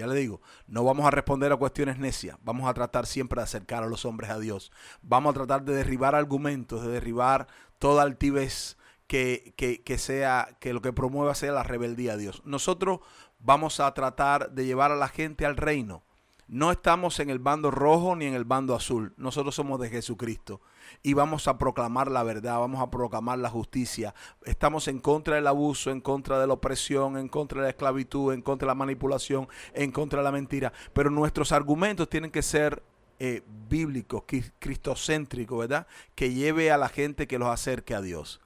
ya 0.00 0.06
le 0.06 0.18
digo, 0.18 0.40
no 0.66 0.82
vamos 0.82 1.06
a 1.06 1.10
responder 1.10 1.52
a 1.52 1.56
cuestiones 1.56 1.98
necias, 1.98 2.38
vamos 2.42 2.68
a 2.68 2.74
tratar 2.74 3.06
siempre 3.06 3.38
de 3.40 3.44
acercar 3.44 3.82
a 3.82 3.86
los 3.86 4.04
hombres 4.04 4.30
a 4.30 4.38
Dios. 4.38 4.72
Vamos 5.02 5.30
a 5.30 5.34
tratar 5.34 5.62
de 5.64 5.74
derribar 5.74 6.14
argumentos, 6.14 6.82
de 6.82 6.88
derribar 6.88 7.46
toda 7.78 8.02
altivez 8.02 8.78
que, 9.06 9.96
sea, 9.98 10.56
que 10.60 10.72
lo 10.72 10.80
que 10.80 10.92
promueva 10.92 11.34
sea 11.34 11.52
la 11.52 11.64
rebeldía 11.64 12.14
a 12.14 12.16
Dios. 12.16 12.42
Nosotros 12.44 13.00
vamos 13.40 13.80
a 13.80 13.92
tratar 13.92 14.52
de 14.52 14.64
llevar 14.64 14.92
a 14.92 14.96
la 14.96 15.08
gente 15.08 15.44
al 15.44 15.56
reino. 15.56 16.02
No 16.50 16.72
estamos 16.72 17.20
en 17.20 17.30
el 17.30 17.38
bando 17.38 17.70
rojo 17.70 18.16
ni 18.16 18.24
en 18.24 18.34
el 18.34 18.42
bando 18.44 18.74
azul. 18.74 19.14
Nosotros 19.16 19.54
somos 19.54 19.78
de 19.78 19.88
Jesucristo. 19.88 20.60
Y 21.00 21.14
vamos 21.14 21.46
a 21.46 21.56
proclamar 21.58 22.10
la 22.10 22.24
verdad, 22.24 22.58
vamos 22.58 22.80
a 22.80 22.90
proclamar 22.90 23.38
la 23.38 23.48
justicia. 23.48 24.16
Estamos 24.44 24.88
en 24.88 24.98
contra 24.98 25.36
del 25.36 25.46
abuso, 25.46 25.92
en 25.92 26.00
contra 26.00 26.40
de 26.40 26.48
la 26.48 26.54
opresión, 26.54 27.16
en 27.16 27.28
contra 27.28 27.60
de 27.60 27.66
la 27.66 27.70
esclavitud, 27.70 28.32
en 28.32 28.42
contra 28.42 28.66
de 28.66 28.70
la 28.70 28.74
manipulación, 28.74 29.46
en 29.74 29.92
contra 29.92 30.18
de 30.18 30.24
la 30.24 30.32
mentira. 30.32 30.72
Pero 30.92 31.08
nuestros 31.08 31.52
argumentos 31.52 32.08
tienen 32.08 32.32
que 32.32 32.42
ser 32.42 32.82
eh, 33.20 33.44
bíblicos, 33.68 34.24
cristocéntricos, 34.58 35.56
¿verdad? 35.56 35.86
Que 36.16 36.34
lleve 36.34 36.72
a 36.72 36.78
la 36.78 36.88
gente 36.88 37.28
que 37.28 37.38
los 37.38 37.48
acerque 37.48 37.94
a 37.94 38.00
Dios. 38.00 38.40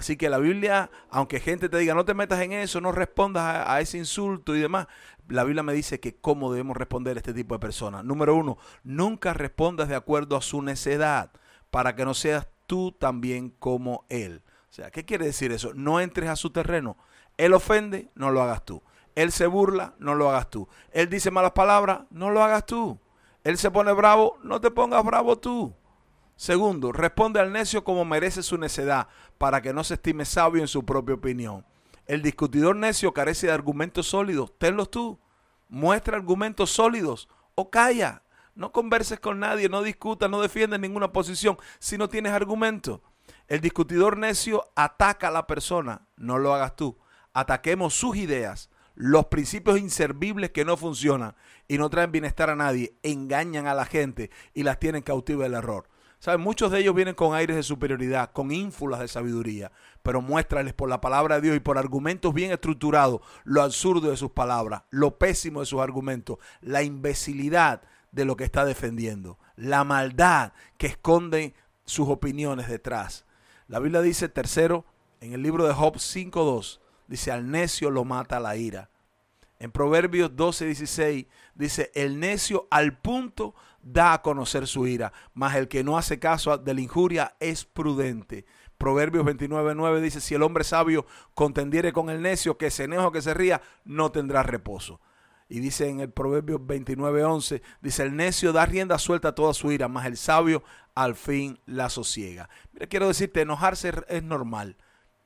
Así 0.00 0.16
que 0.16 0.30
la 0.30 0.38
Biblia, 0.38 0.90
aunque 1.10 1.40
gente 1.40 1.68
te 1.68 1.76
diga, 1.76 1.92
no 1.92 2.06
te 2.06 2.14
metas 2.14 2.40
en 2.40 2.52
eso, 2.52 2.80
no 2.80 2.90
respondas 2.90 3.68
a, 3.68 3.80
ese 3.82 3.98
insulto 3.98 4.56
y 4.56 4.58
demás, 4.58 4.86
la 5.28 5.44
Biblia 5.44 5.62
me 5.62 5.74
dice 5.74 6.00
que 6.00 6.16
cómo 6.16 6.50
debemos 6.50 6.74
responder 6.74 7.18
a 7.18 7.20
este 7.20 7.34
tipo 7.34 7.54
de 7.54 7.58
personas. 7.58 8.02
Número 8.02 8.34
uno, 8.34 8.56
nunca 8.82 9.34
respondas 9.34 9.90
de 9.90 9.96
acuerdo 9.96 10.38
a 10.38 10.40
su 10.40 10.62
necedad, 10.62 11.32
para 11.70 11.96
que 11.96 12.06
no 12.06 12.14
seas 12.14 12.48
tú 12.66 12.92
también 12.92 13.50
como 13.50 14.06
él. 14.08 14.42
O 14.70 14.72
sea, 14.72 14.90
¿qué 14.90 15.04
quiere 15.04 15.26
decir 15.26 15.52
eso? 15.52 15.74
No 15.74 16.00
entres 16.00 16.30
a 16.30 16.36
su 16.36 16.48
terreno. 16.48 16.96
Él 17.36 17.52
ofende, 17.52 18.08
no 18.14 18.30
lo 18.30 18.40
hagas 18.40 18.64
tú. 18.64 18.82
Él 19.16 19.32
se 19.32 19.46
burla, 19.48 19.96
no 19.98 20.14
lo 20.14 20.30
hagas 20.30 20.48
tú. 20.48 20.66
Él 20.92 21.10
dice 21.10 21.30
malas 21.30 21.52
palabras, 21.52 22.04
no 22.08 22.30
lo 22.30 22.42
hagas 22.42 22.64
tú. 22.64 22.98
Él 23.44 23.58
se 23.58 23.70
pone 23.70 23.92
bravo, 23.92 24.38
no 24.42 24.62
te 24.62 24.70
pongas 24.70 25.04
bravo 25.04 25.36
tú. 25.36 25.74
Segundo, 26.40 26.90
responde 26.90 27.38
al 27.38 27.52
necio 27.52 27.84
como 27.84 28.06
merece 28.06 28.42
su 28.42 28.56
necedad, 28.56 29.08
para 29.36 29.60
que 29.60 29.74
no 29.74 29.84
se 29.84 29.94
estime 29.94 30.24
sabio 30.24 30.62
en 30.62 30.68
su 30.68 30.86
propia 30.86 31.16
opinión. 31.16 31.66
El 32.06 32.22
discutidor 32.22 32.76
necio 32.76 33.12
carece 33.12 33.48
de 33.48 33.52
argumentos 33.52 34.06
sólidos. 34.06 34.56
Tenlos 34.56 34.90
tú. 34.90 35.20
Muestra 35.68 36.16
argumentos 36.16 36.70
sólidos 36.70 37.28
o 37.54 37.68
calla. 37.70 38.22
No 38.54 38.72
converses 38.72 39.20
con 39.20 39.38
nadie, 39.38 39.68
no 39.68 39.82
discutas, 39.82 40.30
no 40.30 40.40
defiendas 40.40 40.80
ninguna 40.80 41.12
posición 41.12 41.58
si 41.78 41.98
no 41.98 42.08
tienes 42.08 42.32
argumentos. 42.32 43.00
El 43.46 43.60
discutidor 43.60 44.16
necio 44.16 44.64
ataca 44.76 45.28
a 45.28 45.32
la 45.32 45.46
persona. 45.46 46.06
No 46.16 46.38
lo 46.38 46.54
hagas 46.54 46.74
tú. 46.74 46.96
Ataquemos 47.34 47.92
sus 47.92 48.16
ideas, 48.16 48.70
los 48.94 49.26
principios 49.26 49.78
inservibles 49.78 50.52
que 50.52 50.64
no 50.64 50.78
funcionan 50.78 51.36
y 51.68 51.76
no 51.76 51.90
traen 51.90 52.12
bienestar 52.12 52.48
a 52.48 52.56
nadie. 52.56 52.94
Engañan 53.02 53.66
a 53.66 53.74
la 53.74 53.84
gente 53.84 54.30
y 54.54 54.62
las 54.62 54.78
tienen 54.78 55.02
cautiva 55.02 55.42
del 55.42 55.52
error. 55.52 55.90
¿Saben? 56.20 56.42
Muchos 56.42 56.70
de 56.70 56.80
ellos 56.80 56.94
vienen 56.94 57.14
con 57.14 57.34
aires 57.34 57.56
de 57.56 57.62
superioridad, 57.62 58.30
con 58.32 58.52
ínfulas 58.52 59.00
de 59.00 59.08
sabiduría, 59.08 59.72
pero 60.02 60.20
muéstrales 60.20 60.74
por 60.74 60.90
la 60.90 61.00
palabra 61.00 61.36
de 61.36 61.40
Dios 61.40 61.56
y 61.56 61.60
por 61.60 61.78
argumentos 61.78 62.34
bien 62.34 62.52
estructurados 62.52 63.22
lo 63.44 63.62
absurdo 63.62 64.10
de 64.10 64.18
sus 64.18 64.30
palabras, 64.30 64.82
lo 64.90 65.16
pésimo 65.18 65.60
de 65.60 65.66
sus 65.66 65.80
argumentos, 65.80 66.36
la 66.60 66.82
imbecilidad 66.82 67.80
de 68.12 68.26
lo 68.26 68.36
que 68.36 68.44
está 68.44 68.66
defendiendo, 68.66 69.38
la 69.56 69.82
maldad 69.82 70.52
que 70.76 70.88
esconden 70.88 71.54
sus 71.86 72.10
opiniones 72.10 72.68
detrás. 72.68 73.24
La 73.66 73.78
Biblia 73.78 74.02
dice, 74.02 74.28
tercero, 74.28 74.84
en 75.22 75.32
el 75.32 75.42
libro 75.42 75.66
de 75.66 75.72
Job 75.72 75.94
5.2, 75.94 76.80
dice, 77.08 77.32
al 77.32 77.50
necio 77.50 77.90
lo 77.90 78.04
mata 78.04 78.40
la 78.40 78.56
ira. 78.56 78.90
En 79.58 79.70
Proverbios 79.70 80.32
12.16 80.32 81.28
dice, 81.54 81.90
el 81.94 82.20
necio 82.20 82.66
al 82.70 82.98
punto 82.98 83.54
da 83.82 84.14
a 84.14 84.22
conocer 84.22 84.66
su 84.66 84.86
ira, 84.86 85.12
mas 85.34 85.56
el 85.56 85.68
que 85.68 85.84
no 85.84 85.96
hace 85.98 86.18
caso 86.18 86.56
de 86.58 86.74
la 86.74 86.80
injuria 86.80 87.36
es 87.40 87.64
prudente. 87.64 88.46
Proverbios 88.78 89.26
29.9 89.26 90.00
dice, 90.00 90.20
si 90.20 90.34
el 90.34 90.42
hombre 90.42 90.64
sabio 90.64 91.04
contendiere 91.34 91.92
con 91.92 92.08
el 92.08 92.22
necio, 92.22 92.56
que 92.56 92.70
se 92.70 92.84
enoja 92.84 93.12
que 93.12 93.20
se 93.20 93.34
ría, 93.34 93.60
no 93.84 94.10
tendrá 94.10 94.42
reposo. 94.42 95.00
Y 95.50 95.60
dice 95.60 95.88
en 95.88 96.00
el 96.00 96.10
Proverbios 96.10 96.60
29.11, 96.60 97.60
dice, 97.82 98.02
el 98.04 98.16
necio 98.16 98.52
da 98.52 98.64
rienda 98.64 98.98
suelta 98.98 99.28
a 99.28 99.34
toda 99.34 99.52
su 99.52 99.70
ira, 99.72 99.88
mas 99.88 100.06
el 100.06 100.16
sabio 100.16 100.62
al 100.94 101.14
fin 101.14 101.58
la 101.66 101.90
sosiega. 101.90 102.48
Mira, 102.72 102.86
quiero 102.86 103.08
decirte, 103.08 103.42
enojarse 103.42 103.92
es 104.08 104.22
normal, 104.22 104.76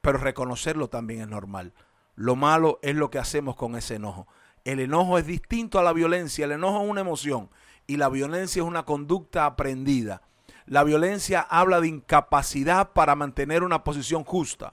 pero 0.00 0.18
reconocerlo 0.18 0.88
también 0.88 1.20
es 1.20 1.28
normal. 1.28 1.74
Lo 2.16 2.36
malo 2.36 2.78
es 2.82 2.94
lo 2.94 3.10
que 3.10 3.18
hacemos 3.18 3.56
con 3.56 3.74
ese 3.74 3.96
enojo 3.96 4.28
El 4.64 4.78
enojo 4.78 5.18
es 5.18 5.26
distinto 5.26 5.78
a 5.78 5.82
la 5.82 5.92
violencia. 5.92 6.44
El 6.44 6.52
enojo 6.52 6.82
es 6.82 6.90
una 6.90 7.00
emoción 7.00 7.50
y 7.86 7.96
la 7.96 8.08
violencia 8.08 8.62
es 8.62 8.68
una 8.68 8.84
conducta 8.84 9.46
aprendida. 9.46 10.22
La 10.66 10.84
violencia 10.84 11.40
habla 11.40 11.80
de 11.80 11.88
incapacidad 11.88 12.92
para 12.92 13.14
mantener 13.14 13.62
una 13.62 13.84
posición 13.84 14.24
justa. 14.24 14.72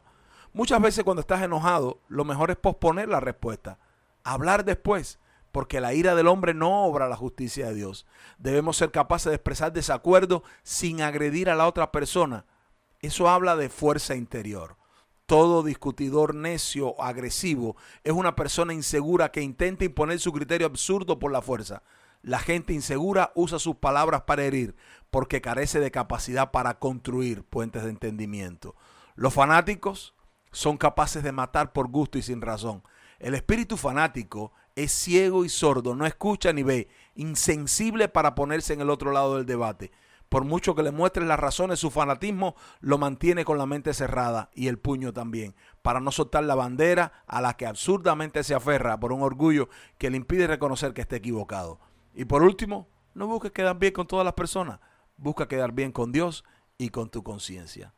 Muchas 0.53 0.81
veces 0.81 1.03
cuando 1.03 1.21
estás 1.21 1.41
enojado, 1.41 1.99
lo 2.07 2.25
mejor 2.25 2.51
es 2.51 2.57
posponer 2.57 3.09
la 3.09 3.19
respuesta, 3.19 3.79
hablar 4.23 4.65
después, 4.65 5.19
porque 5.51 5.81
la 5.81 5.93
ira 5.93 6.15
del 6.15 6.27
hombre 6.27 6.53
no 6.53 6.85
obra 6.85 7.09
la 7.09 7.15
justicia 7.15 7.67
de 7.67 7.75
Dios. 7.75 8.05
Debemos 8.37 8.77
ser 8.77 8.91
capaces 8.91 9.29
de 9.29 9.35
expresar 9.35 9.73
desacuerdo 9.73 10.43
sin 10.63 11.01
agredir 11.01 11.49
a 11.49 11.55
la 11.55 11.67
otra 11.67 11.91
persona. 11.91 12.45
Eso 13.01 13.29
habla 13.29 13.55
de 13.55 13.69
fuerza 13.69 14.15
interior. 14.15 14.77
Todo 15.25 15.63
discutidor 15.63 16.35
necio 16.35 17.01
agresivo 17.01 17.75
es 18.03 18.13
una 18.13 18.35
persona 18.35 18.73
insegura 18.73 19.31
que 19.31 19.41
intenta 19.41 19.85
imponer 19.85 20.19
su 20.19 20.31
criterio 20.31 20.67
absurdo 20.67 21.19
por 21.19 21.31
la 21.31 21.41
fuerza. 21.41 21.83
La 22.23 22.39
gente 22.39 22.73
insegura 22.73 23.31
usa 23.35 23.57
sus 23.57 23.77
palabras 23.77 24.21
para 24.21 24.43
herir 24.43 24.75
porque 25.09 25.41
carece 25.41 25.79
de 25.79 25.91
capacidad 25.91 26.51
para 26.51 26.77
construir 26.77 27.43
puentes 27.43 27.83
de 27.83 27.89
entendimiento. 27.89 28.75
Los 29.15 29.33
fanáticos 29.33 30.13
son 30.51 30.77
capaces 30.77 31.23
de 31.23 31.31
matar 31.31 31.73
por 31.73 31.89
gusto 31.89 32.17
y 32.17 32.21
sin 32.21 32.41
razón. 32.41 32.83
El 33.19 33.33
espíritu 33.33 33.75
fanático 33.75 34.51
es 34.75 34.91
ciego 34.91 35.45
y 35.45 35.49
sordo, 35.49 35.95
no 35.95 36.05
escucha 36.05 36.53
ni 36.53 36.63
ve, 36.63 36.89
insensible 37.15 38.07
para 38.07 38.35
ponerse 38.35 38.73
en 38.73 38.81
el 38.81 38.89
otro 38.89 39.11
lado 39.11 39.37
del 39.37 39.45
debate. 39.45 39.91
Por 40.29 40.45
mucho 40.45 40.75
que 40.75 40.83
le 40.83 40.91
muestres 40.91 41.27
las 41.27 41.39
razones, 41.39 41.79
su 41.79 41.91
fanatismo 41.91 42.55
lo 42.79 42.97
mantiene 42.97 43.43
con 43.43 43.57
la 43.57 43.65
mente 43.65 43.93
cerrada 43.93 44.49
y 44.53 44.69
el 44.69 44.79
puño 44.79 45.11
también, 45.11 45.55
para 45.81 45.99
no 45.99 46.09
soltar 46.11 46.45
la 46.45 46.55
bandera 46.55 47.11
a 47.27 47.41
la 47.41 47.57
que 47.57 47.65
absurdamente 47.65 48.43
se 48.43 48.55
aferra 48.55 48.97
por 48.97 49.11
un 49.11 49.23
orgullo 49.23 49.67
que 49.97 50.09
le 50.09 50.17
impide 50.17 50.47
reconocer 50.47 50.93
que 50.93 51.01
está 51.01 51.17
equivocado. 51.17 51.79
Y 52.13 52.25
por 52.25 52.43
último, 52.43 52.87
no 53.13 53.27
busques 53.27 53.51
quedar 53.51 53.77
bien 53.79 53.93
con 53.93 54.07
todas 54.07 54.25
las 54.25 54.33
personas, 54.33 54.79
busca 55.17 55.47
quedar 55.47 55.71
bien 55.71 55.91
con 55.91 56.11
Dios 56.11 56.43
y 56.77 56.89
con 56.89 57.09
tu 57.09 57.23
conciencia. 57.23 57.93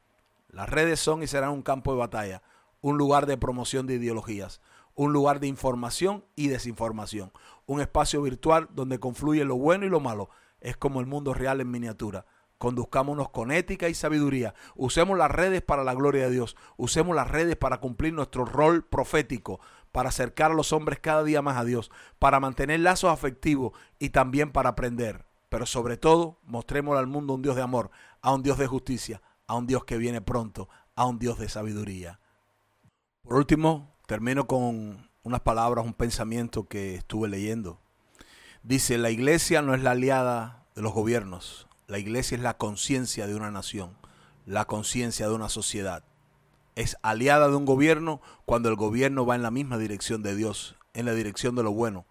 Las 0.50 0.70
redes 0.70 1.00
son 1.00 1.24
y 1.24 1.27
serán 1.27 1.51
un 1.51 1.63
campo 1.63 1.91
de 1.93 2.00
batalla, 2.00 2.43
un 2.82 2.98
lugar 2.98 3.25
de 3.25 3.38
promoción 3.38 3.88
de 3.88 3.96
ideologías, 3.96 4.62
un 4.96 5.13
lugar 5.13 5.39
de 5.39 5.48
información 5.48 6.25
y 6.36 6.48
desinformación, 6.48 7.32
un 7.65 7.82
espacio 7.82 8.22
virtual 8.22 8.70
donde 8.74 9.00
confluye 9.00 9.46
lo 9.46 9.55
bueno 9.55 9.86
y 9.86 9.89
lo 9.89 10.00
malo. 10.00 10.29
Es 10.62 10.77
como 10.77 11.00
el 11.00 11.08
mundo 11.08 11.34
real 11.34 11.62
en 11.62 11.72
miniatura. 11.72 12.25
Conduzcámonos 12.58 13.29
con 13.29 13.51
ética 13.51 13.89
y 13.89 13.93
sabiduría. 13.93 14.53
Usemos 14.75 15.17
las 15.17 15.32
redes 15.32 15.62
para 15.62 15.84
la 15.84 15.93
gloria 15.93 16.25
de 16.25 16.32
Dios. 16.32 16.55
Usemos 16.77 17.15
las 17.15 17.29
redes 17.29 17.58
para 17.58 17.79
cumplir 17.79 18.13
nuestro 18.13 18.46
rol 18.46 18.86
profético, 18.86 19.60
para 19.94 20.10
acercar 20.10 20.52
a 20.52 20.56
los 20.56 20.74
hombres 20.74 21.00
cada 21.00 21.24
día 21.24 21.42
más 21.44 21.56
a 21.56 21.64
Dios, 21.64 21.92
para 22.20 22.40
mantener 22.40 22.80
lazos 22.80 23.12
afectivos 23.12 23.74
y 24.00 24.10
también 24.10 24.52
para 24.52 24.70
aprender. 24.70 25.26
Pero 25.50 25.68
sobre 25.68 25.98
todo, 25.98 26.40
mostremos 26.44 26.98
al 26.98 27.06
mundo 27.06 27.36
un 27.36 27.44
Dios 27.44 27.56
de 27.56 27.62
amor, 27.62 27.92
a 28.22 28.34
un 28.34 28.42
Dios 28.42 28.58
de 28.58 28.66
justicia, 28.66 29.22
a 29.46 29.54
un 29.54 29.68
Dios 29.68 29.86
que 29.86 29.98
viene 29.98 30.20
pronto, 30.20 30.68
a 30.96 31.06
un 31.06 31.20
Dios 31.20 31.38
de 31.38 31.48
sabiduría. 31.48 32.20
Por 33.22 33.36
último, 33.36 33.96
termino 34.08 34.48
con 34.48 35.12
unas 35.22 35.42
palabras, 35.42 35.86
un 35.86 35.94
pensamiento 35.94 36.68
que 36.68 36.96
estuve 36.96 37.30
leyendo. 37.30 37.80
Dice, 38.64 38.98
la 38.98 39.12
iglesia 39.12 39.62
no 39.62 39.76
es 39.76 39.84
la 39.84 39.92
aliada 39.92 40.66
de 40.76 40.82
los 40.82 40.94
gobiernos, 40.94 41.68
la 41.86 42.00
iglesia 42.00 42.36
es 42.36 42.42
la 42.42 42.58
conciencia 42.58 43.28
de 43.28 43.36
una 43.36 43.52
nación, 43.52 43.96
la 44.48 44.66
conciencia 44.66 45.28
de 45.28 45.36
una 45.36 45.50
sociedad. 45.50 46.04
Es 46.75 46.98
aliada 47.01 47.50
de 47.50 47.56
un 47.56 47.65
gobierno 47.65 48.22
cuando 48.46 48.70
el 48.70 48.75
gobierno 48.75 49.25
va 49.25 49.36
en 49.36 49.44
la 49.44 49.51
misma 49.51 49.77
dirección 49.77 50.24
de 50.24 50.36
Dios, 50.36 50.75
en 50.94 51.06
la 51.06 51.13
dirección 51.13 51.56
de 51.56 51.63
lo 51.63 51.72
bueno. 51.72 52.06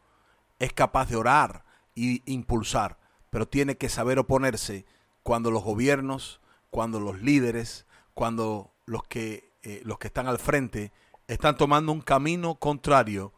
Es 0.59 0.73
capaz 0.73 1.09
de 1.09 1.17
orar 1.17 1.65
y 1.95 2.23
impulsar, 2.31 2.99
pero 3.31 3.49
tiene 3.49 3.77
que 3.77 3.89
saber 3.89 4.19
oponerse 4.19 4.87
cuando 5.23 5.51
los 5.51 5.63
gobiernos 5.65 6.41
cuando 6.73 7.01
los 7.01 7.21
líderes, 7.21 7.85
cuando 8.15 8.73
los 8.87 9.03
que, 9.03 9.53
eh, 9.63 9.83
los 9.85 9.99
que 9.99 10.07
están 10.07 10.27
al 10.27 10.39
frente 10.39 10.91
están 11.29 11.59
tomando 11.59 11.93
un 11.93 12.01
camino 12.01 12.55
contrario 12.55 13.35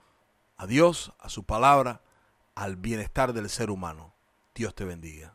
a 0.56 0.68
Dios, 0.68 1.12
a 1.18 1.28
su 1.28 1.42
palabra, 1.42 2.00
al 2.54 2.76
bienestar 2.76 3.32
del 3.32 3.50
ser 3.50 3.70
humano. 3.70 4.14
Dios 4.54 4.72
te 4.76 4.84
bendiga. 4.84 5.33